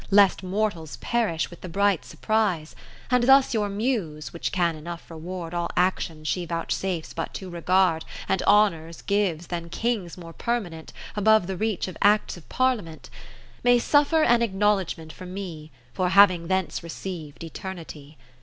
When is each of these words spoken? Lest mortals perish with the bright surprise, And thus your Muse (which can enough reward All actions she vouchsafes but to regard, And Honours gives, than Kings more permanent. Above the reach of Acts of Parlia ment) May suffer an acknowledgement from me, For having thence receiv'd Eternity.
Lest 0.09 0.41
mortals 0.41 0.97
perish 0.97 1.51
with 1.51 1.61
the 1.61 1.69
bright 1.69 2.03
surprise, 2.03 2.75
And 3.11 3.25
thus 3.25 3.53
your 3.53 3.69
Muse 3.69 4.33
(which 4.33 4.51
can 4.51 4.75
enough 4.75 5.11
reward 5.11 5.53
All 5.53 5.69
actions 5.77 6.27
she 6.27 6.43
vouchsafes 6.47 7.13
but 7.13 7.35
to 7.35 7.51
regard, 7.51 8.03
And 8.27 8.41
Honours 8.41 9.03
gives, 9.03 9.45
than 9.45 9.69
Kings 9.69 10.17
more 10.17 10.33
permanent. 10.33 10.91
Above 11.15 11.45
the 11.45 11.55
reach 11.55 11.87
of 11.87 11.97
Acts 12.01 12.35
of 12.35 12.49
Parlia 12.49 12.83
ment) 12.83 13.11
May 13.63 13.77
suffer 13.77 14.23
an 14.23 14.41
acknowledgement 14.41 15.13
from 15.13 15.35
me, 15.35 15.69
For 15.93 16.09
having 16.09 16.47
thence 16.47 16.81
receiv'd 16.81 17.43
Eternity. 17.43 18.17